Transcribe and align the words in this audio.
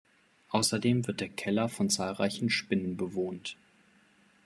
Außerdem 0.49 1.05
wird 1.05 1.19
der 1.21 1.29
Keller 1.29 1.69
von 1.69 1.91
zahlreichen 1.91 2.49
Spinnen 2.49 2.97
bewohnt. 2.97 3.55